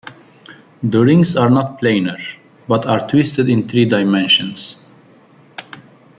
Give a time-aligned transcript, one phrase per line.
[0.81, 2.19] The rings are not planar,
[2.67, 4.77] but are twisted in three dimensions.